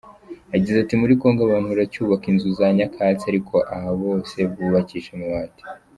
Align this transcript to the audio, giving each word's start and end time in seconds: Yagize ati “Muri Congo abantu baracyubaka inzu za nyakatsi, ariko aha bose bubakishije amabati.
Yagize 0.53 0.77
ati 0.79 0.93
“Muri 1.01 1.13
Congo 1.21 1.41
abantu 1.43 1.67
baracyubaka 1.71 2.25
inzu 2.31 2.49
za 2.57 2.67
nyakatsi, 2.77 3.23
ariko 3.31 3.55
aha 3.73 3.89
bose 4.03 4.37
bubakishije 4.53 5.13
amabati. 5.21 5.61